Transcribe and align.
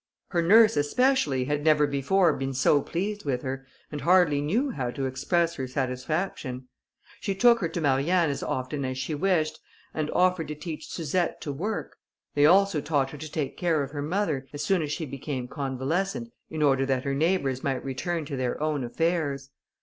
Her 0.29 0.41
nurse, 0.41 0.77
especially, 0.77 1.45
had 1.45 1.63
never 1.63 1.85
before 1.85 2.33
been 2.33 2.55
so 2.55 2.81
pleased 2.81 3.23
with 3.23 3.43
her, 3.43 3.67
and 3.91 4.01
hardly 4.01 4.41
knew 4.41 4.71
how 4.71 4.89
to 4.89 5.05
express 5.05 5.53
her 5.57 5.67
satisfaction. 5.67 6.67
She 7.19 7.35
took 7.35 7.59
her 7.59 7.69
to 7.69 7.79
Marianne 7.81 8.31
as 8.31 8.41
often 8.41 8.83
as 8.83 8.97
she 8.97 9.13
wished, 9.13 9.59
and 9.93 10.09
offered 10.09 10.47
to 10.47 10.55
teach 10.55 10.87
Suzette 10.87 11.39
to 11.41 11.51
work; 11.51 11.97
they 12.33 12.47
also 12.47 12.81
taught 12.81 13.11
her 13.11 13.17
to 13.19 13.31
take 13.31 13.57
care 13.57 13.83
of 13.83 13.91
her 13.91 14.01
mother, 14.01 14.47
as 14.53 14.63
soon 14.63 14.81
as 14.81 14.91
she 14.91 15.05
became 15.05 15.47
convalescent, 15.47 16.31
in 16.49 16.63
order 16.63 16.83
that 16.87 17.03
her 17.03 17.13
neighbours 17.13 17.63
might 17.63 17.85
return 17.85 18.25
to 18.25 18.35
their 18.35 18.59
own 18.59 18.83
affairs. 18.83 19.51